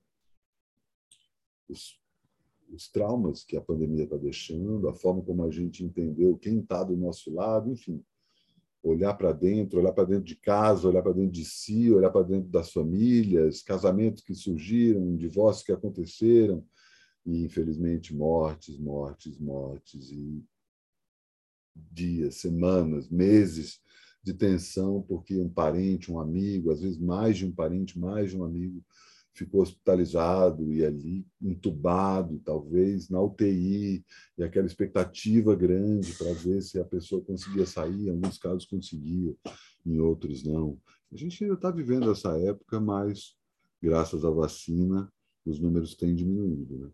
os, 1.68 2.00
os 2.70 2.88
traumas 2.88 3.44
que 3.44 3.54
a 3.54 3.60
pandemia 3.60 4.04
está 4.04 4.16
deixando, 4.16 4.88
a 4.88 4.94
forma 4.94 5.20
como 5.20 5.44
a 5.44 5.50
gente 5.50 5.84
entendeu 5.84 6.38
quem 6.38 6.60
está 6.60 6.82
do 6.82 6.96
nosso 6.96 7.30
lado, 7.30 7.70
enfim 7.70 8.02
olhar 8.88 9.14
para 9.14 9.32
dentro, 9.32 9.78
olhar 9.80 9.92
para 9.92 10.04
dentro 10.04 10.24
de 10.24 10.36
casa, 10.36 10.88
olhar 10.88 11.02
para 11.02 11.12
dentro 11.12 11.32
de 11.32 11.44
si, 11.44 11.92
olhar 11.92 12.10
para 12.10 12.22
dentro 12.22 12.48
das 12.48 12.72
famílias, 12.72 13.62
casamentos 13.62 14.22
que 14.22 14.34
surgiram, 14.34 15.16
divórcios 15.16 15.64
que 15.64 15.72
aconteceram 15.72 16.64
e 17.24 17.44
infelizmente 17.44 18.14
mortes, 18.14 18.78
mortes, 18.78 19.38
mortes 19.38 20.10
e 20.10 20.44
dias, 21.74 22.36
semanas, 22.36 23.08
meses 23.08 23.80
de 24.22 24.34
tensão 24.34 25.02
porque 25.02 25.40
um 25.40 25.48
parente, 25.48 26.10
um 26.10 26.18
amigo, 26.18 26.70
às 26.70 26.80
vezes 26.80 26.98
mais 26.98 27.36
de 27.36 27.46
um 27.46 27.52
parente, 27.52 27.98
mais 27.98 28.30
de 28.30 28.36
um 28.36 28.44
amigo 28.44 28.84
ficou 29.38 29.62
hospitalizado 29.62 30.72
e 30.72 30.84
ali 30.84 31.24
entubado, 31.40 32.40
talvez 32.44 33.08
na 33.08 33.20
UTI, 33.22 34.04
e 34.36 34.42
aquela 34.42 34.66
expectativa 34.66 35.54
grande 35.54 36.12
para 36.14 36.32
ver 36.32 36.60
se 36.60 36.78
a 36.80 36.84
pessoa 36.84 37.22
conseguia 37.22 37.64
sair, 37.64 38.08
em 38.08 38.10
alguns 38.10 38.36
casos 38.36 38.66
conseguia. 38.66 39.34
em 39.86 40.00
outros 40.00 40.42
não. 40.42 40.78
A 41.12 41.16
gente 41.16 41.42
ainda 41.42 41.54
está 41.54 41.70
vivendo 41.70 42.10
essa 42.10 42.36
época, 42.38 42.80
mas 42.80 43.36
graças 43.80 44.24
à 44.24 44.30
vacina 44.30 45.10
os 45.46 45.58
números 45.60 45.94
têm 45.94 46.14
diminuído. 46.14 46.76
Né? 46.76 46.90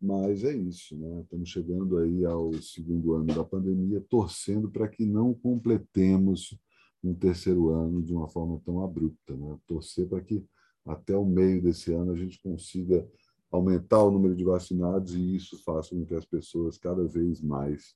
Mas 0.00 0.44
é 0.44 0.56
isso, 0.56 0.96
né? 0.96 1.20
estamos 1.22 1.50
chegando 1.50 1.98
aí 1.98 2.24
ao 2.24 2.52
segundo 2.54 3.14
ano 3.14 3.26
da 3.26 3.44
pandemia, 3.44 4.00
torcendo 4.08 4.70
para 4.70 4.88
que 4.88 5.04
não 5.04 5.34
completemos 5.34 6.56
um 7.04 7.12
terceiro 7.12 7.70
ano 7.70 8.00
de 8.00 8.12
uma 8.14 8.28
forma 8.28 8.60
tão 8.64 8.82
abrupta. 8.82 9.36
Né? 9.36 9.58
Torcer 9.66 10.08
para 10.08 10.22
que 10.22 10.42
até 10.84 11.16
o 11.16 11.24
meio 11.24 11.62
desse 11.62 11.92
ano 11.92 12.12
a 12.12 12.16
gente 12.16 12.40
consiga 12.40 13.08
aumentar 13.50 14.02
o 14.02 14.10
número 14.10 14.34
de 14.34 14.44
vacinados 14.44 15.14
e 15.14 15.36
isso 15.36 15.62
faça 15.62 15.90
com 15.90 16.04
que 16.04 16.14
as 16.14 16.24
pessoas 16.24 16.78
cada 16.78 17.04
vez 17.04 17.40
mais 17.40 17.94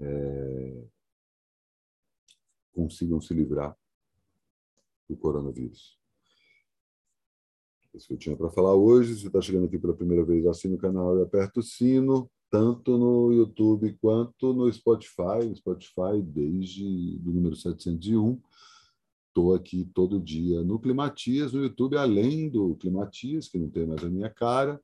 é, 0.00 0.84
consigam 2.72 3.20
se 3.20 3.32
livrar 3.32 3.76
do 5.08 5.16
coronavírus. 5.16 5.98
Isso 7.94 8.06
que 8.06 8.14
eu 8.14 8.18
tinha 8.18 8.36
para 8.36 8.50
falar 8.50 8.74
hoje. 8.74 9.16
Se 9.16 9.26
está 9.26 9.40
chegando 9.40 9.66
aqui 9.66 9.78
pela 9.78 9.96
primeira 9.96 10.24
vez, 10.24 10.46
assine 10.46 10.76
o 10.76 10.78
canal 10.78 11.18
e 11.18 11.22
aperta 11.22 11.58
o 11.58 11.62
sino, 11.62 12.30
tanto 12.48 12.96
no 12.96 13.32
YouTube 13.32 13.96
quanto 14.00 14.52
no 14.52 14.72
Spotify. 14.72 15.54
Spotify 15.54 16.22
desde 16.22 17.20
o 17.26 17.30
número 17.30 17.56
701. 17.56 18.40
Estou 19.30 19.54
aqui 19.54 19.88
todo 19.94 20.18
dia 20.18 20.60
no 20.64 20.76
Climatias, 20.76 21.52
no 21.52 21.62
YouTube, 21.62 21.96
além 21.96 22.48
do 22.48 22.74
Climatias, 22.74 23.46
que 23.48 23.60
não 23.60 23.70
tem 23.70 23.86
mais 23.86 24.02
a 24.02 24.10
minha 24.10 24.28
cara. 24.28 24.82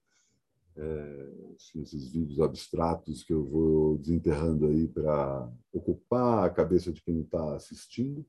É, 0.76 1.32
esses 1.74 2.12
vídeos 2.12 2.38
abstratos 2.38 3.24
que 3.24 3.32
eu 3.32 3.44
vou 3.44 3.98
desenterrando 3.98 4.66
aí 4.66 4.86
para 4.86 5.50
ocupar 5.72 6.44
a 6.44 6.50
cabeça 6.50 6.92
de 6.92 7.02
quem 7.02 7.22
está 7.22 7.56
assistindo. 7.56 8.24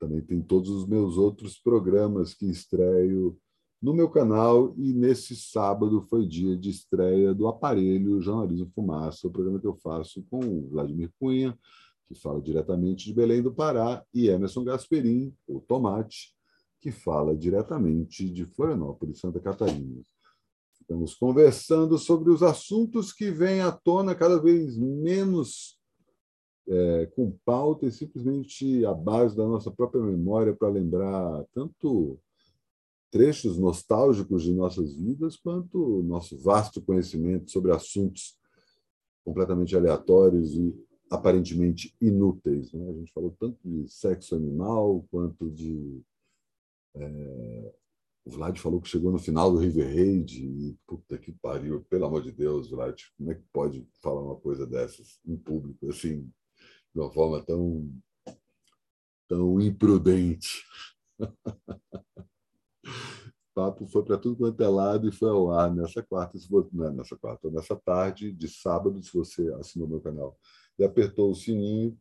Também 0.00 0.22
tem 0.22 0.40
todos 0.40 0.70
os 0.70 0.86
meus 0.86 1.18
outros 1.18 1.58
programas 1.58 2.32
que 2.32 2.46
estreio 2.46 3.38
no 3.82 3.92
meu 3.92 4.08
canal 4.08 4.74
e 4.78 4.94
nesse 4.94 5.36
sábado 5.36 6.00
foi 6.00 6.26
dia 6.26 6.56
de 6.56 6.70
estreia 6.70 7.34
do 7.34 7.46
Aparelho 7.46 8.22
Jornalismo 8.22 8.70
Fumaça, 8.74 9.28
o 9.28 9.30
programa 9.30 9.60
que 9.60 9.66
eu 9.66 9.74
faço 9.74 10.24
com 10.30 10.38
o 10.38 10.68
Vladimir 10.70 11.12
Cunha, 11.20 11.56
que 12.08 12.14
fala 12.14 12.40
diretamente 12.40 13.04
de 13.04 13.14
Belém 13.14 13.42
do 13.42 13.52
Pará, 13.52 14.02
e 14.14 14.28
Emerson 14.28 14.64
Gasperim, 14.64 15.34
o 15.46 15.60
Tomate, 15.60 16.34
que 16.80 16.90
fala 16.90 17.36
diretamente 17.36 18.28
de 18.30 18.46
Florianópolis, 18.46 19.20
Santa 19.20 19.38
Catarina. 19.38 20.00
Estamos 20.80 21.14
conversando 21.14 21.98
sobre 21.98 22.30
os 22.30 22.42
assuntos 22.42 23.12
que 23.12 23.30
vêm 23.30 23.60
à 23.60 23.70
tona 23.70 24.14
cada 24.14 24.40
vez 24.40 24.78
menos 24.78 25.78
é, 26.66 27.06
com 27.14 27.36
pauta 27.44 27.86
e 27.86 27.92
simplesmente 27.92 28.84
a 28.86 28.94
base 28.94 29.36
da 29.36 29.46
nossa 29.46 29.70
própria 29.70 30.02
memória 30.02 30.54
para 30.54 30.68
lembrar 30.68 31.44
tanto 31.52 32.18
trechos 33.10 33.58
nostálgicos 33.58 34.42
de 34.42 34.52
nossas 34.52 34.94
vidas, 34.94 35.36
quanto 35.36 36.02
nosso 36.02 36.38
vasto 36.38 36.80
conhecimento 36.80 37.50
sobre 37.50 37.72
assuntos 37.72 38.38
completamente 39.24 39.76
aleatórios 39.76 40.54
e 40.54 40.87
aparentemente 41.10 41.94
inúteis. 42.00 42.72
Né? 42.72 42.88
A 42.88 42.92
gente 42.92 43.12
falou 43.12 43.34
tanto 43.38 43.58
de 43.64 43.88
sexo 43.88 44.34
animal, 44.34 45.06
quanto 45.10 45.50
de. 45.50 46.02
É... 46.94 47.74
O 48.24 48.30
Vlad 48.30 48.58
falou 48.58 48.80
que 48.80 48.88
chegou 48.88 49.10
no 49.10 49.18
final 49.18 49.50
do 49.50 49.58
River 49.58 49.86
Raid 49.86 50.44
e 50.44 50.76
puta 50.86 51.16
que 51.16 51.32
pariu, 51.32 51.82
pelo 51.88 52.04
amor 52.04 52.22
de 52.22 52.30
Deus, 52.30 52.68
Vlad, 52.68 53.00
como 53.16 53.32
é 53.32 53.34
que 53.34 53.44
pode 53.50 53.88
falar 54.02 54.22
uma 54.22 54.36
coisa 54.36 54.66
dessas 54.66 55.18
em 55.26 55.34
público, 55.34 55.88
assim, 55.88 56.30
de 56.94 57.00
uma 57.00 57.10
forma 57.10 57.42
tão, 57.42 57.90
tão 59.26 59.58
imprudente. 59.58 60.62
papo 63.58 63.86
foi 63.86 64.04
para 64.04 64.16
tudo 64.16 64.36
quanto 64.36 64.62
é 64.62 64.68
lado 64.68 65.08
e 65.08 65.12
foi 65.12 65.28
ao 65.30 65.50
ar 65.50 65.74
nessa 65.74 66.00
quarta, 66.00 66.38
é 66.38 66.90
nessa 66.92 67.16
quarta, 67.16 67.50
nessa 67.50 67.74
tarde 67.74 68.30
de 68.30 68.46
sábado, 68.46 69.02
se 69.02 69.12
você 69.12 69.52
assinou 69.54 69.88
meu 69.88 70.00
canal 70.00 70.38
e 70.78 70.84
apertou 70.84 71.30
o 71.30 71.34
sininho, 71.34 71.96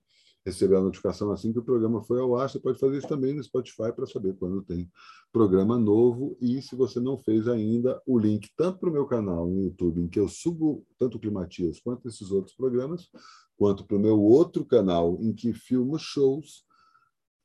recebeu 0.46 0.78
a 0.78 0.82
notificação 0.82 1.30
assim 1.32 1.52
que 1.52 1.60
o 1.60 1.64
programa 1.64 2.02
foi 2.02 2.22
ao 2.22 2.38
ar. 2.38 2.50
Você 2.50 2.60
pode 2.60 2.80
fazer 2.80 2.98
isso 2.98 3.08
também 3.08 3.34
no 3.34 3.44
Spotify 3.44 3.92
para 3.94 4.06
saber 4.06 4.34
quando 4.36 4.64
tem 4.64 4.90
programa 5.32 5.78
novo. 5.78 6.38
E 6.40 6.62
se 6.62 6.74
você 6.74 7.02
não 7.02 7.18
fez 7.18 7.50
ainda, 7.50 8.02
o 8.06 8.18
link 8.18 8.50
tanto 8.56 8.80
para 8.80 8.90
o 8.90 8.94
meu 8.94 9.06
canal 9.06 9.46
no 9.46 9.62
YouTube, 9.62 10.02
em 10.02 10.08
que 10.08 10.20
eu 10.20 10.30
subo 10.30 10.86
tanto 10.98 11.18
o 11.18 11.20
Climatias 11.20 11.82
quanto 11.82 12.08
esses 12.08 12.32
outros 12.32 12.56
programas, 12.56 13.10
quanto 13.58 13.86
para 13.86 13.98
o 13.98 14.00
meu 14.00 14.22
outro 14.22 14.64
canal, 14.64 15.18
em 15.22 15.34
que 15.34 15.52
filmo 15.52 16.00
shows, 16.00 16.66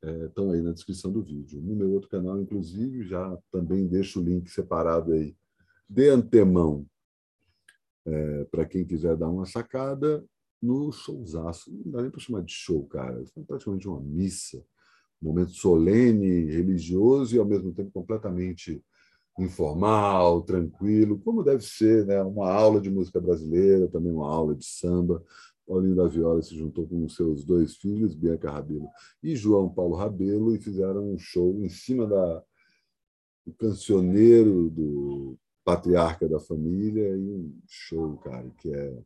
é, 0.03 0.27
estão 0.27 0.53
aí 0.53 0.61
na 0.61 0.73
descrição 0.73 1.11
do 1.11 1.23
vídeo. 1.23 1.61
No 1.61 1.75
meu 1.75 1.91
outro 1.91 2.09
canal, 2.09 2.41
inclusive, 2.41 3.05
já 3.05 3.37
também 3.51 3.87
deixo 3.87 4.21
o 4.21 4.25
link 4.25 4.49
separado 4.49 5.13
aí 5.13 5.37
de 5.89 6.09
antemão 6.09 6.87
é, 8.05 8.45
para 8.45 8.65
quem 8.65 8.85
quiser 8.85 9.17
dar 9.17 9.29
uma 9.29 9.47
sacada 9.47 10.25
no 10.63 10.93
showzaço. 10.93 11.73
Não 11.85 11.93
dá 11.93 12.03
nem 12.03 12.11
para 12.11 12.21
chamar 12.21 12.43
de 12.43 12.53
show, 12.53 12.85
cara. 12.87 13.23
É 13.37 13.43
praticamente 13.43 13.89
uma 13.89 14.01
missa. 14.01 14.65
Um 15.21 15.29
momento 15.29 15.53
solene, 15.53 16.47
religioso 16.47 17.35
e, 17.35 17.39
ao 17.39 17.45
mesmo 17.45 17.73
tempo, 17.73 17.91
completamente 17.93 18.83
informal, 19.39 20.43
tranquilo, 20.43 21.19
como 21.19 21.43
deve 21.43 21.65
ser, 21.65 22.05
né? 22.07 22.23
Uma 22.23 22.53
aula 22.53 22.81
de 22.81 22.91
música 22.91 23.21
brasileira, 23.21 23.89
também 23.89 24.13
uma 24.13 24.29
aula 24.29 24.55
de 24.55 24.65
samba, 24.65 25.25
Paulinho 25.67 25.95
da 25.95 26.07
Viola 26.07 26.43
se 26.43 26.57
juntou 26.57 26.87
com 26.87 27.09
seus 27.09 27.45
dois 27.45 27.77
filhos, 27.77 28.15
Bianca 28.15 28.51
Rabelo 28.51 28.89
e 29.23 29.35
João 29.35 29.69
Paulo 29.69 29.97
Rabelo, 29.97 30.55
e 30.55 30.61
fizeram 30.61 31.13
um 31.13 31.19
show 31.19 31.63
em 31.63 31.69
cima 31.69 32.07
da, 32.07 32.43
do 33.47 33.53
cancioneiro 33.55 34.69
do 34.69 35.39
patriarca 35.65 36.29
da 36.29 36.41
família, 36.41 37.17
e 37.17 37.31
um 37.31 37.59
show, 37.67 38.17
cara, 38.19 38.51
que 38.59 38.73
é 38.73 38.99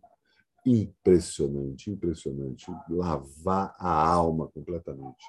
impressionante, 0.67 1.91
impressionante, 1.91 2.67
lavar 2.91 3.75
a 3.79 4.13
alma 4.13 4.49
completamente. 4.49 5.25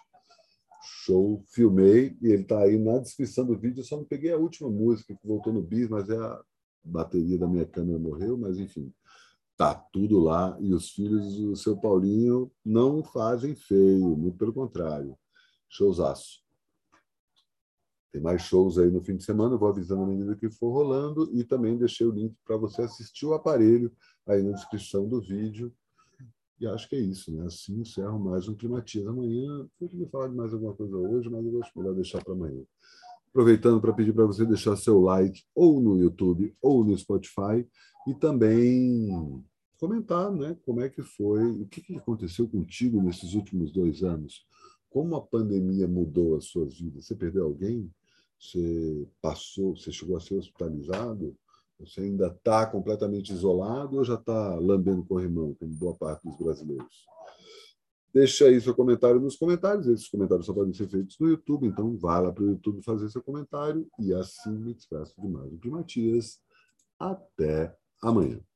Show, 1.06 1.43
filmei, 1.47 2.17
e 2.21 2.28
ele 2.28 2.41
está 2.41 2.60
aí 2.60 2.78
na 2.78 2.97
descrição 2.97 3.45
do 3.45 3.58
vídeo, 3.58 3.84
só 3.84 3.97
não 3.97 4.06
peguei 4.06 4.32
a 4.32 4.38
última 4.38 4.69
música 4.69 5.15
que 5.15 5.28
voltou 5.28 5.54
no 5.54 5.62
bis, 5.62 5.88
mas 5.88 6.10
é 6.10 6.17
a 6.17 6.41
bateria 6.84 7.38
da 7.38 7.47
minha 7.47 7.65
câmera 7.65 8.00
morreu, 8.00 8.38
mas 8.38 8.58
enfim, 8.58 8.91
Tá 9.58 9.73
tudo 9.73 10.19
lá 10.19 10.56
e 10.62 10.71
os 10.71 10.91
filhos 10.91 11.36
do 11.36 11.56
seu 11.56 11.76
Paulinho 11.76 12.52
não 12.63 13.04
fazem 13.04 13.56
feio, 13.56 14.15
muito 14.15 14.38
pelo 14.38 14.54
contrário. 14.54 15.17
Showzaço. 15.67 16.46
Tem 18.17 18.23
mais 18.23 18.41
shows 18.41 18.80
aí 18.80 18.89
no 18.89 18.99
fim 18.99 19.15
de 19.15 19.23
semana, 19.23 19.56
vou 19.56 19.69
avisando 19.69 20.01
à 20.01 20.08
medida 20.08 20.36
que 20.36 20.49
for 20.49 20.71
rolando 20.71 21.30
e 21.34 21.43
também 21.43 21.77
deixei 21.77 22.08
o 22.08 22.12
link 22.12 22.36
para 22.43 22.58
você 22.58 22.82
assistir 22.82 23.27
o 23.27 23.34
aparelho 23.36 23.91
aí 24.25 24.41
na 24.41 24.53
descrição 24.53 25.08
do 25.08 25.21
vídeo. 25.21 25.71
E 26.60 26.65
acho 26.65 26.89
que 26.89 26.95
é 26.95 26.99
isso, 26.99 27.32
né? 27.32 27.45
Assim 27.45 27.80
encerro 27.80 28.17
mais 28.17 28.47
um 28.47 28.56
Climatiza. 28.56 29.12
Amanhã, 29.12 29.67
eu 29.80 29.88
queria 29.88 30.08
falar 30.08 30.30
de 30.30 30.36
mais 30.36 30.51
alguma 30.51 30.73
coisa 30.73 30.97
hoje, 30.97 31.30
mas 31.30 31.45
eu 31.45 31.62
acho 31.62 31.71
melhor 31.77 31.93
deixar 31.93 32.23
para 32.23 32.34
amanhã. 32.34 32.63
Aproveitando 33.30 33.80
para 33.80 33.93
pedir 33.93 34.13
para 34.13 34.25
você 34.25 34.43
deixar 34.47 34.75
seu 34.77 34.99
like 34.99 35.43
ou 35.53 35.80
no 35.80 35.99
YouTube 35.99 36.56
ou 36.60 36.84
no 36.84 36.97
Spotify 36.97 37.67
e 38.08 38.15
também 38.15 39.43
comentar 39.80 40.32
né, 40.32 40.58
como 40.65 40.82
é 40.82 40.89
que 40.89 41.03
foi, 41.03 41.45
o 41.51 41.67
que, 41.67 41.82
que 41.82 41.95
aconteceu 41.97 42.47
contigo 42.47 42.99
nesses 42.99 43.36
últimos 43.36 43.71
dois 43.71 44.01
anos, 44.01 44.43
como 44.89 45.15
a 45.15 45.21
pandemia 45.21 45.88
mudou 45.88 46.36
as 46.36 46.45
suas 46.45 46.80
vidas. 46.80 47.06
Você 47.06 47.13
perdeu 47.13 47.45
alguém? 47.45 47.91
Você 48.39 49.08
passou, 49.21 49.76
você 49.76 49.91
chegou 49.91 50.17
a 50.17 50.19
ser 50.19 50.36
hospitalizado? 50.36 51.36
Você 51.80 52.02
ainda 52.02 52.28
está 52.28 52.65
completamente 52.65 53.32
isolado 53.32 53.97
ou 53.97 54.04
já 54.04 54.15
está 54.15 54.56
lambendo 54.56 55.06
corrimão, 55.06 55.56
como 55.56 55.73
boa 55.76 55.95
parte 55.95 56.23
dos 56.23 56.38
brasileiros? 56.38 57.06
Deixa 58.13 58.45
aí 58.45 58.60
seu 58.60 58.73
comentário 58.73 59.19
nos 59.19 59.36
comentários. 59.36 59.86
Esses 59.88 60.08
comentários 60.08 60.45
só 60.45 60.54
podem 60.54 60.73
ser 60.73 60.88
feitos 60.88 61.19
no 61.19 61.30
YouTube, 61.30 61.67
então 61.67 61.95
vá 61.97 62.19
lá 62.19 62.32
para 62.32 62.43
o 62.43 62.47
YouTube 62.47 62.82
fazer 62.82 63.10
seu 63.10 63.21
comentário. 63.21 63.88
E 64.00 64.13
assim 64.13 64.58
me 64.58 64.73
despeço 64.73 65.13
de 65.21 65.28
mais 65.28 65.52
um 65.52 65.58
Climatias. 65.58 66.39
Até 67.00 67.76
amanhã. 68.02 68.46